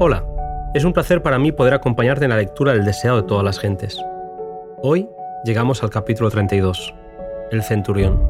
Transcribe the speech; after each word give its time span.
Hola, 0.00 0.24
es 0.74 0.84
un 0.84 0.92
placer 0.92 1.22
para 1.22 1.40
mí 1.40 1.50
poder 1.50 1.74
acompañarte 1.74 2.22
en 2.22 2.30
la 2.30 2.36
lectura 2.36 2.72
del 2.72 2.84
deseado 2.84 3.20
de 3.20 3.26
todas 3.26 3.42
las 3.42 3.58
gentes. 3.58 3.98
Hoy 4.80 5.08
llegamos 5.44 5.82
al 5.82 5.90
capítulo 5.90 6.30
32, 6.30 6.94
el 7.50 7.64
centurión. 7.64 8.22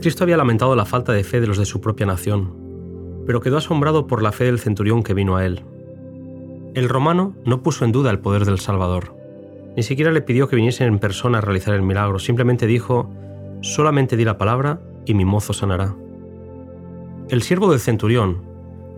Cristo 0.00 0.24
había 0.24 0.36
lamentado 0.36 0.74
la 0.74 0.84
falta 0.84 1.12
de 1.12 1.22
fe 1.22 1.40
de 1.40 1.46
los 1.46 1.56
de 1.56 1.64
su 1.64 1.80
propia 1.80 2.06
nación, 2.06 3.22
pero 3.24 3.40
quedó 3.40 3.58
asombrado 3.58 4.08
por 4.08 4.20
la 4.20 4.32
fe 4.32 4.46
del 4.46 4.58
centurión 4.58 5.04
que 5.04 5.14
vino 5.14 5.36
a 5.36 5.46
él. 5.46 5.62
El 6.74 6.88
romano 6.88 7.36
no 7.44 7.62
puso 7.62 7.84
en 7.84 7.92
duda 7.92 8.10
el 8.10 8.18
poder 8.18 8.46
del 8.46 8.58
Salvador. 8.58 9.16
Ni 9.76 9.84
siquiera 9.84 10.10
le 10.10 10.22
pidió 10.22 10.48
que 10.48 10.56
viniese 10.56 10.84
en 10.84 10.98
persona 10.98 11.38
a 11.38 11.40
realizar 11.40 11.72
el 11.74 11.82
milagro, 11.82 12.18
simplemente 12.18 12.66
dijo, 12.66 13.12
solamente 13.64 14.16
di 14.16 14.24
la 14.24 14.36
palabra 14.36 14.80
y 15.06 15.14
mi 15.14 15.24
mozo 15.24 15.54
sanará. 15.54 15.96
El 17.30 17.42
siervo 17.42 17.70
del 17.70 17.80
centurión 17.80 18.44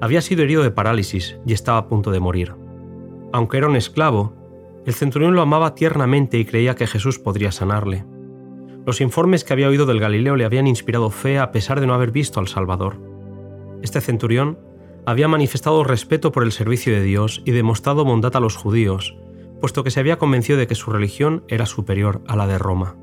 había 0.00 0.20
sido 0.20 0.42
herido 0.42 0.62
de 0.62 0.72
parálisis 0.72 1.38
y 1.46 1.52
estaba 1.52 1.78
a 1.78 1.86
punto 1.86 2.10
de 2.10 2.20
morir. 2.20 2.54
Aunque 3.32 3.58
era 3.58 3.68
un 3.68 3.76
esclavo, 3.76 4.34
el 4.84 4.94
centurión 4.94 5.34
lo 5.34 5.42
amaba 5.42 5.74
tiernamente 5.74 6.38
y 6.38 6.44
creía 6.44 6.74
que 6.74 6.88
Jesús 6.88 7.18
podría 7.18 7.52
sanarle. 7.52 8.04
Los 8.84 9.00
informes 9.00 9.44
que 9.44 9.52
había 9.52 9.68
oído 9.68 9.86
del 9.86 10.00
Galileo 10.00 10.36
le 10.36 10.44
habían 10.44 10.66
inspirado 10.66 11.10
fe 11.10 11.38
a 11.38 11.52
pesar 11.52 11.80
de 11.80 11.86
no 11.86 11.94
haber 11.94 12.10
visto 12.10 12.40
al 12.40 12.48
Salvador. 12.48 13.00
Este 13.82 14.00
centurión 14.00 14.58
había 15.06 15.28
manifestado 15.28 15.84
respeto 15.84 16.32
por 16.32 16.42
el 16.42 16.50
servicio 16.50 16.92
de 16.92 17.02
Dios 17.02 17.40
y 17.44 17.52
demostrado 17.52 18.04
bondad 18.04 18.34
a 18.34 18.40
los 18.40 18.56
judíos, 18.56 19.16
puesto 19.60 19.84
que 19.84 19.92
se 19.92 20.00
había 20.00 20.18
convencido 20.18 20.58
de 20.58 20.66
que 20.66 20.74
su 20.74 20.90
religión 20.90 21.44
era 21.46 21.66
superior 21.66 22.22
a 22.26 22.34
la 22.34 22.48
de 22.48 22.58
Roma. 22.58 22.96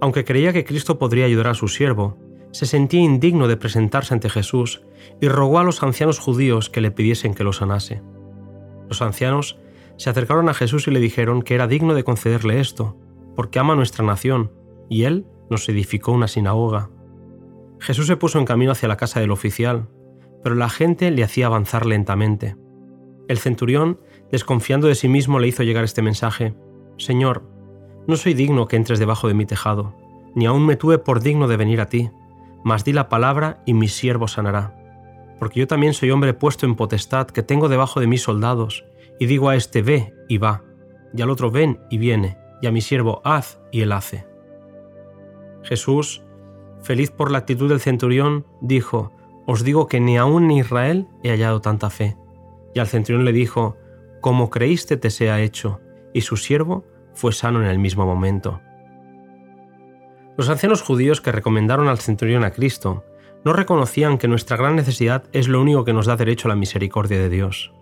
Aunque 0.00 0.24
creía 0.24 0.52
que 0.52 0.64
Cristo 0.64 0.98
podría 0.98 1.24
ayudar 1.24 1.48
a 1.48 1.54
su 1.54 1.68
siervo, 1.68 2.18
se 2.52 2.66
sentía 2.66 3.00
indigno 3.00 3.48
de 3.48 3.56
presentarse 3.56 4.14
ante 4.14 4.30
Jesús 4.30 4.82
y 5.20 5.28
rogó 5.28 5.58
a 5.58 5.64
los 5.64 5.82
ancianos 5.82 6.18
judíos 6.18 6.70
que 6.70 6.80
le 6.80 6.90
pidiesen 6.90 7.34
que 7.34 7.44
lo 7.44 7.52
sanase. 7.52 8.02
Los 8.88 9.02
ancianos 9.02 9.58
se 9.96 10.10
acercaron 10.10 10.48
a 10.48 10.54
Jesús 10.54 10.86
y 10.86 10.90
le 10.90 11.00
dijeron 11.00 11.42
que 11.42 11.54
era 11.54 11.66
digno 11.66 11.94
de 11.94 12.04
concederle 12.04 12.60
esto, 12.60 12.96
porque 13.34 13.58
ama 13.58 13.74
nuestra 13.74 14.04
nación, 14.04 14.52
y 14.88 15.04
él 15.04 15.26
nos 15.50 15.68
edificó 15.68 16.12
una 16.12 16.28
sinagoga. 16.28 16.90
Jesús 17.78 18.06
se 18.06 18.16
puso 18.16 18.38
en 18.38 18.44
camino 18.44 18.72
hacia 18.72 18.88
la 18.88 18.96
casa 18.96 19.20
del 19.20 19.30
oficial, 19.30 19.88
pero 20.42 20.54
la 20.54 20.68
gente 20.68 21.10
le 21.10 21.24
hacía 21.24 21.46
avanzar 21.46 21.86
lentamente. 21.86 22.56
El 23.28 23.38
centurión, 23.38 24.00
desconfiando 24.30 24.86
de 24.86 24.94
sí 24.94 25.08
mismo, 25.08 25.38
le 25.38 25.48
hizo 25.48 25.62
llegar 25.62 25.84
este 25.84 26.02
mensaje, 26.02 26.54
Señor, 26.96 27.55
no 28.06 28.16
soy 28.16 28.34
digno 28.34 28.68
que 28.68 28.76
entres 28.76 28.98
debajo 28.98 29.28
de 29.28 29.34
mi 29.34 29.46
tejado, 29.46 29.94
ni 30.34 30.46
aún 30.46 30.64
me 30.66 30.76
tuve 30.76 30.98
por 30.98 31.20
digno 31.20 31.48
de 31.48 31.56
venir 31.56 31.80
a 31.80 31.88
ti, 31.88 32.10
mas 32.62 32.84
di 32.84 32.92
la 32.92 33.08
palabra 33.08 33.62
y 33.66 33.74
mi 33.74 33.88
siervo 33.88 34.28
sanará. 34.28 34.74
Porque 35.38 35.60
yo 35.60 35.66
también 35.66 35.94
soy 35.94 36.10
hombre 36.10 36.34
puesto 36.34 36.66
en 36.66 36.76
potestad, 36.76 37.26
que 37.26 37.42
tengo 37.42 37.68
debajo 37.68 38.00
de 38.00 38.06
mis 38.06 38.22
soldados, 38.22 38.84
y 39.18 39.26
digo 39.26 39.48
a 39.48 39.56
este 39.56 39.82
ve 39.82 40.14
y 40.28 40.38
va, 40.38 40.62
y 41.14 41.22
al 41.22 41.30
otro 41.30 41.50
ven 41.50 41.80
y 41.90 41.98
viene, 41.98 42.38
y 42.62 42.66
a 42.66 42.72
mi 42.72 42.80
siervo 42.80 43.20
haz 43.24 43.58
y 43.72 43.82
él 43.82 43.92
hace. 43.92 44.26
Jesús, 45.62 46.22
feliz 46.82 47.10
por 47.10 47.30
la 47.30 47.38
actitud 47.38 47.68
del 47.68 47.80
centurión, 47.80 48.46
dijo, 48.60 49.12
Os 49.46 49.64
digo 49.64 49.88
que 49.88 50.00
ni 50.00 50.16
aún 50.16 50.44
en 50.44 50.52
Israel 50.52 51.08
he 51.22 51.30
hallado 51.30 51.60
tanta 51.60 51.90
fe. 51.90 52.16
Y 52.74 52.78
al 52.78 52.86
centurión 52.86 53.24
le 53.24 53.32
dijo, 53.32 53.76
Como 54.20 54.50
creíste 54.50 54.96
te 54.96 55.10
sea 55.10 55.40
hecho, 55.40 55.80
y 56.12 56.22
su 56.22 56.36
siervo 56.36 56.84
fue 57.16 57.32
sano 57.32 57.60
en 57.60 57.66
el 57.68 57.80
mismo 57.80 58.06
momento. 58.06 58.60
Los 60.36 60.48
ancianos 60.50 60.82
judíos 60.82 61.20
que 61.20 61.32
recomendaron 61.32 61.88
al 61.88 61.98
centurión 61.98 62.44
a 62.44 62.52
Cristo 62.52 63.04
no 63.44 63.52
reconocían 63.52 64.18
que 64.18 64.28
nuestra 64.28 64.56
gran 64.56 64.76
necesidad 64.76 65.24
es 65.32 65.48
lo 65.48 65.60
único 65.60 65.84
que 65.84 65.92
nos 65.92 66.06
da 66.06 66.16
derecho 66.16 66.46
a 66.46 66.50
la 66.50 66.56
misericordia 66.56 67.18
de 67.18 67.30
Dios. 67.30 67.72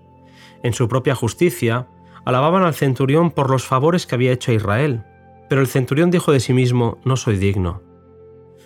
En 0.62 0.72
su 0.72 0.88
propia 0.88 1.14
justicia, 1.14 1.88
alababan 2.24 2.62
al 2.62 2.74
centurión 2.74 3.30
por 3.30 3.50
los 3.50 3.66
favores 3.66 4.06
que 4.06 4.14
había 4.14 4.32
hecho 4.32 4.52
a 4.52 4.54
Israel, 4.54 5.04
pero 5.48 5.60
el 5.60 5.66
centurión 5.66 6.10
dijo 6.10 6.32
de 6.32 6.40
sí 6.40 6.52
mismo, 6.52 6.98
no 7.04 7.16
soy 7.16 7.36
digno. 7.36 7.82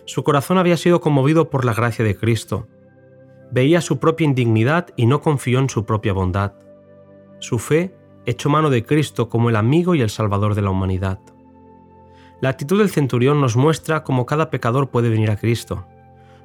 Su 0.04 0.22
corazón 0.22 0.58
había 0.58 0.76
sido 0.76 1.00
conmovido 1.00 1.50
por 1.50 1.64
la 1.64 1.74
gracia 1.74 2.04
de 2.04 2.16
Cristo. 2.16 2.68
Veía 3.50 3.80
su 3.80 3.98
propia 3.98 4.26
indignidad 4.26 4.88
y 4.96 5.06
no 5.06 5.20
confió 5.20 5.58
en 5.58 5.70
su 5.70 5.86
propia 5.86 6.12
bondad. 6.12 6.52
Su 7.40 7.58
fe 7.58 7.94
echó 8.28 8.50
mano 8.50 8.68
de 8.68 8.84
Cristo 8.84 9.30
como 9.30 9.48
el 9.48 9.56
amigo 9.56 9.94
y 9.94 10.02
el 10.02 10.10
Salvador 10.10 10.54
de 10.54 10.60
la 10.60 10.68
humanidad. 10.68 11.18
La 12.42 12.50
actitud 12.50 12.78
del 12.78 12.90
centurión 12.90 13.40
nos 13.40 13.56
muestra 13.56 14.04
cómo 14.04 14.26
cada 14.26 14.50
pecador 14.50 14.90
puede 14.90 15.08
venir 15.08 15.30
a 15.30 15.38
Cristo, 15.38 15.86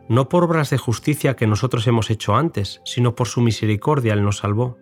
no 0.07 0.29
por 0.29 0.45
obras 0.45 0.69
de 0.69 0.77
justicia 0.77 1.35
que 1.35 1.45
nosotros 1.45 1.85
hemos 1.85 2.09
hecho 2.09 2.35
antes, 2.35 2.81
sino 2.85 3.15
por 3.15 3.27
su 3.27 3.41
misericordia 3.41 4.13
Él 4.13 4.23
nos 4.23 4.37
salvó. 4.37 4.77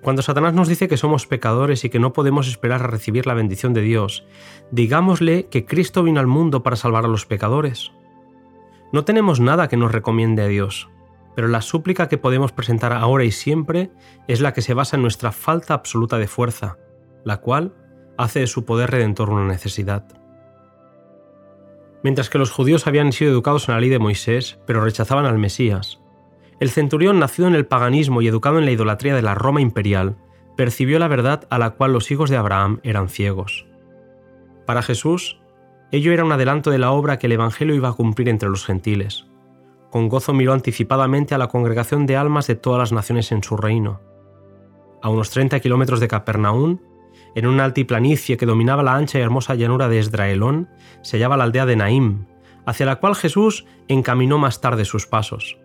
Cuando 0.00 0.22
Satanás 0.22 0.54
nos 0.54 0.68
dice 0.68 0.86
que 0.86 0.96
somos 0.96 1.26
pecadores 1.26 1.84
y 1.84 1.90
que 1.90 1.98
no 1.98 2.12
podemos 2.12 2.46
esperar 2.46 2.82
a 2.82 2.86
recibir 2.86 3.26
la 3.26 3.34
bendición 3.34 3.74
de 3.74 3.82
Dios, 3.82 4.24
digámosle 4.70 5.46
que 5.46 5.66
Cristo 5.66 6.04
vino 6.04 6.20
al 6.20 6.28
mundo 6.28 6.62
para 6.62 6.76
salvar 6.76 7.06
a 7.06 7.08
los 7.08 7.26
pecadores. 7.26 7.90
No 8.92 9.04
tenemos 9.04 9.40
nada 9.40 9.66
que 9.66 9.76
nos 9.76 9.90
recomiende 9.90 10.42
a 10.42 10.46
Dios, 10.46 10.88
pero 11.38 11.46
la 11.46 11.62
súplica 11.62 12.08
que 12.08 12.18
podemos 12.18 12.50
presentar 12.50 12.92
ahora 12.92 13.22
y 13.22 13.30
siempre 13.30 13.92
es 14.26 14.40
la 14.40 14.52
que 14.52 14.60
se 14.60 14.74
basa 14.74 14.96
en 14.96 15.02
nuestra 15.02 15.30
falta 15.30 15.72
absoluta 15.72 16.18
de 16.18 16.26
fuerza, 16.26 16.78
la 17.22 17.36
cual 17.36 17.76
hace 18.16 18.40
de 18.40 18.48
su 18.48 18.64
poder 18.64 18.90
redentor 18.90 19.30
una 19.30 19.46
necesidad. 19.46 20.04
Mientras 22.02 22.28
que 22.28 22.38
los 22.38 22.50
judíos 22.50 22.88
habían 22.88 23.12
sido 23.12 23.30
educados 23.30 23.68
en 23.68 23.74
la 23.76 23.80
ley 23.80 23.88
de 23.88 24.00
Moisés, 24.00 24.58
pero 24.66 24.80
rechazaban 24.80 25.26
al 25.26 25.38
Mesías, 25.38 26.00
el 26.58 26.70
centurión 26.70 27.20
nacido 27.20 27.46
en 27.46 27.54
el 27.54 27.66
paganismo 27.66 28.20
y 28.20 28.26
educado 28.26 28.58
en 28.58 28.64
la 28.64 28.72
idolatría 28.72 29.14
de 29.14 29.22
la 29.22 29.36
Roma 29.36 29.60
imperial, 29.60 30.16
percibió 30.56 30.98
la 30.98 31.06
verdad 31.06 31.46
a 31.50 31.60
la 31.60 31.70
cual 31.70 31.92
los 31.92 32.10
hijos 32.10 32.30
de 32.30 32.36
Abraham 32.36 32.80
eran 32.82 33.08
ciegos. 33.08 33.64
Para 34.66 34.82
Jesús, 34.82 35.40
ello 35.92 36.12
era 36.12 36.24
un 36.24 36.32
adelanto 36.32 36.72
de 36.72 36.78
la 36.78 36.90
obra 36.90 37.20
que 37.20 37.28
el 37.28 37.32
Evangelio 37.34 37.76
iba 37.76 37.90
a 37.90 37.94
cumplir 37.94 38.28
entre 38.28 38.48
los 38.48 38.66
gentiles, 38.66 39.27
con 39.90 40.08
gozo 40.08 40.32
miró 40.32 40.52
anticipadamente 40.52 41.34
a 41.34 41.38
la 41.38 41.48
congregación 41.48 42.06
de 42.06 42.16
almas 42.16 42.46
de 42.46 42.54
todas 42.54 42.78
las 42.78 42.92
naciones 42.92 43.32
en 43.32 43.42
su 43.42 43.56
reino. 43.56 44.00
A 45.02 45.10
unos 45.10 45.30
30 45.30 45.60
kilómetros 45.60 46.00
de 46.00 46.08
Capernaum, 46.08 46.78
en 47.34 47.46
una 47.46 47.64
altiplanicie 47.64 48.36
que 48.36 48.46
dominaba 48.46 48.82
la 48.82 48.94
ancha 48.94 49.18
y 49.18 49.22
hermosa 49.22 49.54
llanura 49.54 49.88
de 49.88 49.98
Esdraelón, 49.98 50.68
se 51.02 51.16
hallaba 51.16 51.36
la 51.36 51.44
aldea 51.44 51.66
de 51.66 51.76
Naim, 51.76 52.26
hacia 52.66 52.86
la 52.86 52.96
cual 52.96 53.14
Jesús 53.14 53.64
encaminó 53.86 54.38
más 54.38 54.60
tarde 54.60 54.84
sus 54.84 55.06
pasos. 55.06 55.58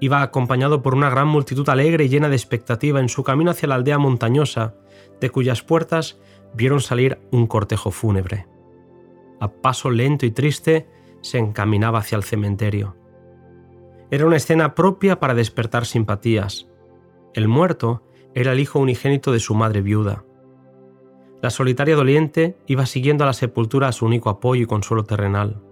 Iba 0.00 0.22
acompañado 0.22 0.82
por 0.82 0.94
una 0.94 1.10
gran 1.10 1.28
multitud 1.28 1.68
alegre 1.68 2.04
y 2.04 2.08
llena 2.08 2.28
de 2.28 2.36
expectativa 2.36 3.00
en 3.00 3.08
su 3.08 3.22
camino 3.22 3.50
hacia 3.50 3.68
la 3.68 3.74
aldea 3.76 3.98
montañosa, 3.98 4.74
de 5.20 5.30
cuyas 5.30 5.62
puertas 5.62 6.18
vieron 6.54 6.80
salir 6.80 7.20
un 7.30 7.46
cortejo 7.46 7.90
fúnebre. 7.90 8.46
A 9.40 9.48
paso 9.48 9.90
lento 9.90 10.26
y 10.26 10.30
triste 10.30 10.88
se 11.22 11.38
encaminaba 11.38 12.00
hacia 12.00 12.16
el 12.16 12.24
cementerio. 12.24 12.99
Era 14.10 14.26
una 14.26 14.36
escena 14.36 14.74
propia 14.74 15.20
para 15.20 15.34
despertar 15.34 15.86
simpatías. 15.86 16.68
El 17.32 17.46
muerto 17.48 18.02
era 18.34 18.52
el 18.52 18.60
hijo 18.60 18.78
unigénito 18.78 19.32
de 19.32 19.40
su 19.40 19.54
madre 19.54 19.82
viuda. 19.82 20.24
La 21.42 21.50
solitaria 21.50 21.96
doliente 21.96 22.58
iba 22.66 22.86
siguiendo 22.86 23.24
a 23.24 23.28
la 23.28 23.32
sepultura 23.32 23.88
a 23.88 23.92
su 23.92 24.04
único 24.04 24.28
apoyo 24.28 24.62
y 24.62 24.66
consuelo 24.66 25.04
terrenal. 25.04 25.62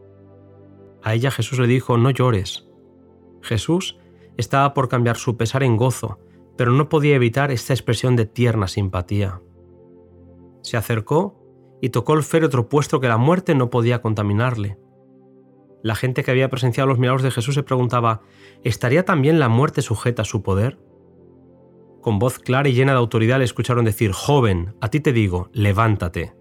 A 1.03 1.15
ella 1.15 1.31
Jesús 1.31 1.59
le 1.59 1.67
dijo, 1.67 1.99
no 1.99 2.11
llores. 2.11 2.69
Jesús 3.43 3.99
estaba 4.37 4.73
por 4.73 4.89
cambiar 4.89 5.17
su 5.17 5.37
pesar 5.37 5.63
en 5.63 5.77
gozo, 5.77 6.19
pero 6.57 6.73
no 6.73 6.89
podía 6.89 7.17
evitar 7.17 7.51
esta 7.51 7.73
expresión 7.73 8.17
de 8.17 8.27
tierna 8.27 8.67
simpatía. 8.67 9.43
Se 10.63 10.77
acercó 10.77 11.39
y 11.81 11.91
tocó 11.91 12.15
el 12.15 12.23
féretro 12.23 12.69
puesto 12.69 13.01
que 13.01 13.09
la 13.09 13.17
muerte 13.17 13.55
no 13.55 13.71
podía 13.71 14.01
contaminarle. 14.01 14.79
La 15.83 15.95
gente 15.95 16.25
que 16.25 16.31
había 16.31 16.51
presenciado 16.51 16.89
los 16.89 16.99
milagros 16.99 17.23
de 17.23 17.31
Jesús 17.31 17.55
se 17.55 17.63
preguntaba, 17.63 18.23
¿estaría 18.65 19.05
también 19.05 19.39
la 19.39 19.49
muerte 19.49 19.83
sujeta 19.83 20.23
a 20.23 20.25
su 20.25 20.43
poder? 20.43 20.79
Con 22.03 22.19
voz 22.19 22.39
clara 22.39 22.69
y 22.69 22.73
llena 22.73 22.93
de 22.93 22.99
autoridad 22.99 23.39
le 23.39 23.45
escucharon 23.45 23.85
decir, 23.85 24.13
Joven, 24.13 24.75
a 24.81 24.89
ti 24.89 25.01
te 25.01 25.13
digo, 25.13 25.51
levántate. 25.53 26.35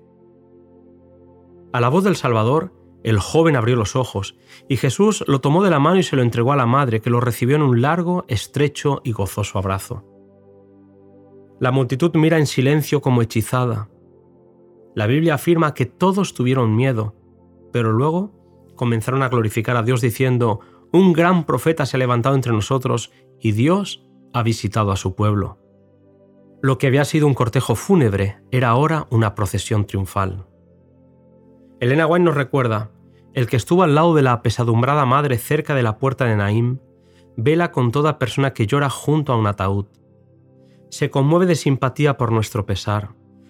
A 1.74 1.82
la 1.82 1.90
voz 1.90 2.04
del 2.04 2.16
Salvador, 2.16 2.74
el 3.04 3.20
joven 3.20 3.56
abrió 3.56 3.76
los 3.76 3.96
ojos, 3.96 4.36
y 4.68 4.78
Jesús 4.78 5.24
lo 5.28 5.40
tomó 5.40 5.64
de 5.64 5.70
la 5.70 5.80
mano 5.80 6.00
y 6.00 6.04
se 6.04 6.16
lo 6.16 6.24
entregó 6.24 6.52
a 6.52 6.58
la 6.58 6.66
madre, 6.66 7.00
que 7.00 7.10
lo 7.10 7.20
recibió 7.20 7.56
en 7.56 7.62
un 7.62 7.82
largo, 7.82 8.26
estrecho 8.28 9.02
y 9.04 9.12
gozoso 9.12 9.60
abrazo. 9.60 10.04
La 11.60 11.72
multitud 11.72 12.12
mira 12.16 12.38
en 12.38 12.48
silencio 12.48 13.02
como 13.02 13.22
hechizada. 13.22 13.90
La 14.96 15.08
Biblia 15.08 15.36
afirma 15.36 15.74
que 15.74 15.86
todos 15.86 16.34
tuvieron 16.34 16.76
miedo, 16.76 17.16
pero 17.72 17.92
luego 17.92 18.37
comenzaron 18.78 19.22
a 19.24 19.30
glorificar 19.30 19.76
a 19.76 19.84
Dios 19.84 20.00
diciendo, 20.00 20.62
un 20.94 21.12
gran 21.12 21.46
profeta 21.46 21.86
se 21.86 21.98
ha 21.98 22.00
levantado 22.00 22.36
entre 22.36 22.54
nosotros 22.54 23.12
y 23.42 23.52
Dios 23.52 24.06
ha 24.34 24.44
visitado 24.44 24.94
a 24.94 24.96
su 24.96 25.16
pueblo. 25.16 25.60
Lo 26.62 26.78
que 26.78 26.88
había 26.88 27.06
sido 27.06 27.28
un 27.28 27.34
cortejo 27.34 27.76
fúnebre 27.76 28.38
era 28.52 28.70
ahora 28.70 29.08
una 29.12 29.36
procesión 29.36 29.86
triunfal. 29.86 30.48
Elena 31.80 32.08
White 32.08 32.24
nos 32.24 32.36
recuerda, 32.36 32.92
el 33.34 33.48
que 33.48 33.58
estuvo 33.58 33.84
al 33.84 33.94
lado 33.94 34.16
de 34.16 34.24
la 34.24 34.32
apesadumbrada 34.32 35.06
madre 35.06 35.38
cerca 35.38 35.76
de 35.76 35.84
la 35.84 36.00
puerta 36.00 36.26
de 36.26 36.36
Naim, 36.36 36.80
vela 37.36 37.72
con 37.72 37.92
toda 37.92 38.18
persona 38.18 38.54
que 38.54 38.66
llora 38.66 38.90
junto 38.90 39.32
a 39.32 39.38
un 39.38 39.46
ataúd. 39.46 39.86
Se 40.90 41.12
conmueve 41.12 41.46
de 41.46 41.56
simpatía 41.56 42.18
por 42.18 42.32
nuestro 42.32 42.66
pesar. 42.66 43.10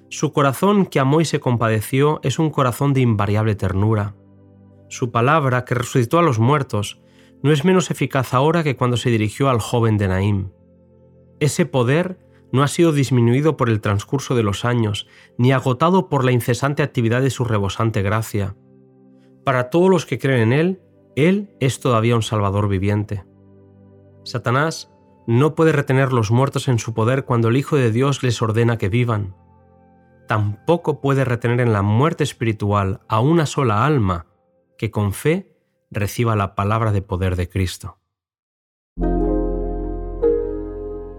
Su 0.09 0.33
corazón 0.33 0.85
que 0.85 0.99
amó 0.99 1.21
y 1.21 1.25
se 1.25 1.39
compadeció 1.39 2.19
es 2.23 2.39
un 2.39 2.49
corazón 2.49 2.93
de 2.93 3.01
invariable 3.01 3.55
ternura. 3.55 4.15
Su 4.89 5.11
palabra, 5.11 5.65
que 5.65 5.75
resucitó 5.75 6.19
a 6.19 6.23
los 6.23 6.39
muertos, 6.39 7.01
no 7.43 7.51
es 7.51 7.65
menos 7.65 7.91
eficaz 7.91 8.33
ahora 8.33 8.63
que 8.63 8.75
cuando 8.75 8.97
se 8.97 9.09
dirigió 9.09 9.49
al 9.49 9.59
joven 9.59 9.97
de 9.97 10.07
Naim. 10.07 10.49
Ese 11.39 11.65
poder 11.65 12.19
no 12.51 12.63
ha 12.63 12.67
sido 12.67 12.93
disminuido 12.93 13.57
por 13.57 13.69
el 13.69 13.81
transcurso 13.81 14.33
de 14.35 14.43
los 14.43 14.65
años, 14.65 15.07
ni 15.37 15.51
agotado 15.51 16.07
por 16.09 16.23
la 16.23 16.31
incesante 16.31 16.83
actividad 16.83 17.21
de 17.21 17.29
su 17.29 17.43
rebosante 17.43 18.01
gracia. 18.01 18.55
Para 19.43 19.69
todos 19.69 19.89
los 19.89 20.05
que 20.05 20.19
creen 20.19 20.51
en 20.51 20.53
Él, 20.53 20.81
Él 21.15 21.49
es 21.59 21.79
todavía 21.79 22.15
un 22.15 22.23
Salvador 22.23 22.69
viviente. 22.69 23.25
Satanás 24.23 24.91
no 25.27 25.55
puede 25.55 25.73
retener 25.73 26.13
los 26.13 26.31
muertos 26.31 26.69
en 26.69 26.79
su 26.79 26.93
poder 26.93 27.25
cuando 27.25 27.49
el 27.49 27.57
Hijo 27.57 27.75
de 27.75 27.91
Dios 27.91 28.23
les 28.23 28.41
ordena 28.41 28.77
que 28.77 28.89
vivan. 28.89 29.35
Tampoco 30.27 31.01
puede 31.01 31.25
retener 31.25 31.59
en 31.59 31.73
la 31.73 31.81
muerte 31.81 32.23
espiritual 32.23 33.01
a 33.07 33.19
una 33.19 33.45
sola 33.45 33.85
alma 33.85 34.26
que 34.77 34.91
con 34.91 35.13
fe 35.13 35.55
reciba 35.91 36.35
la 36.35 36.55
palabra 36.55 36.91
de 36.91 37.01
poder 37.01 37.35
de 37.35 37.49
Cristo. 37.49 37.97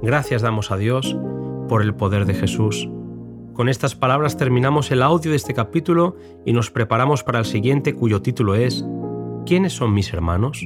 Gracias 0.00 0.42
damos 0.42 0.70
a 0.70 0.76
Dios 0.76 1.16
por 1.68 1.82
el 1.82 1.94
poder 1.94 2.24
de 2.24 2.34
Jesús. 2.34 2.88
Con 3.52 3.68
estas 3.68 3.96
palabras 3.96 4.36
terminamos 4.36 4.90
el 4.90 5.02
audio 5.02 5.32
de 5.32 5.36
este 5.36 5.54
capítulo 5.54 6.16
y 6.46 6.52
nos 6.52 6.70
preparamos 6.70 7.24
para 7.24 7.40
el 7.40 7.44
siguiente 7.44 7.94
cuyo 7.94 8.22
título 8.22 8.54
es 8.54 8.84
¿Quiénes 9.44 9.72
son 9.72 9.92
mis 9.92 10.12
hermanos? 10.12 10.64